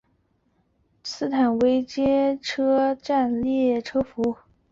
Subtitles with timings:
[1.03, 4.35] 斯坦威街车站列车服务。